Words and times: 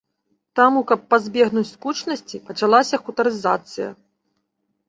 Таму, 0.59 0.79
каб 0.91 1.03
пазбегнуць 1.11 1.71
скучанасці, 1.75 2.41
пачалася 2.47 3.01
хутарызацыя. 3.03 3.89